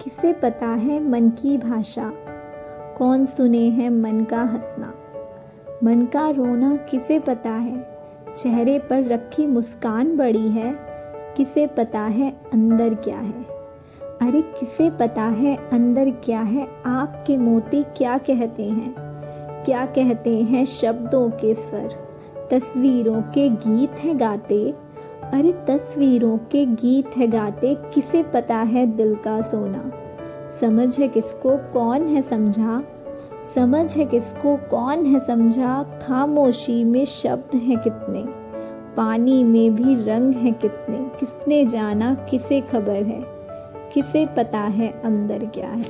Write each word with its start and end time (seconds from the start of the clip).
किसे 0.00 0.32
पता 0.32 0.66
है 0.66 1.10
मन 1.10 1.28
की 1.28 1.58
भाषा? 1.58 2.12
कौन 2.98 3.24
सुने 3.24 3.68
है 3.70 3.90
मन 3.90 4.24
का 4.24 4.42
हंसना? 4.42 4.94
मन 5.84 6.02
का 6.02 6.30
रोना 6.30 6.76
किसे 6.76 7.18
पता 7.18 7.50
है? 7.50 7.98
चेहरे 8.36 8.78
पर 8.78 9.04
रखी 9.04 9.46
मुस्कान 9.46 10.16
बड़ी 10.16 10.48
है। 10.48 10.76
किसे 11.36 11.66
पता 11.66 12.00
है 12.00 12.30
अंदर 12.52 12.94
क्या 12.94 13.18
है? 13.18 13.42
अरे 14.22 14.42
किसे 14.42 14.90
पता 14.90 15.22
है 15.22 15.56
अंदर 15.56 16.10
क्या 16.10 16.40
है? 16.40 16.68
आँख 16.86 17.24
के 17.26 17.38
मोती 17.38 17.82
क्या 17.82 18.18
कहते 18.18 18.64
हैं? 18.64 18.94
क्या 19.64 19.86
कहते 19.86 20.40
हैं 20.40 20.64
शब्दों 20.64 21.30
के 21.30 21.54
स्वर? 21.54 21.88
तस्वीरों 22.50 23.22
के 23.22 23.48
गीत 23.48 23.90
हैं 23.90 24.20
गाते। 24.20 24.74
अरे 25.34 25.52
तस्वीरों 25.52 26.38
के 26.38 26.66
गीत 26.66 27.16
है 27.16 27.26
गाते, 27.26 27.74
किसे 27.74 28.22
पता 28.22 28.56
है 28.56 28.86
दिल 28.86 29.14
का 29.14 29.40
सोना? 29.40 29.90
समझ 30.60 31.00
है 31.00 31.08
किसको 31.08 31.56
कौन 31.56 32.06
है 32.06 32.22
समझा? 32.22 32.82
समझ 33.54 33.96
है 33.96 34.04
किसको 34.04 34.56
कौन 34.56 35.06
है 35.06 35.26
समझा? 35.26 35.82
खामोशी 35.82 36.84
में 36.84 37.04
शब्द 37.04 37.56
हैं 37.56 37.78
कितने? 37.78 38.24
पानी 38.96 39.44
में 39.44 39.74
भी 39.74 40.04
रंग 40.04 40.34
है 40.34 40.52
कितने? 40.52 40.98
किसने 41.20 41.66
जाना, 41.66 42.14
किसे 42.14 42.60
खबर 42.60 43.02
है? 43.02 43.24
किसे 43.92 44.26
पता 44.26 44.58
है 44.58 45.02
अंदर 45.04 45.38
क्या 45.38 45.68
है? 45.68 45.86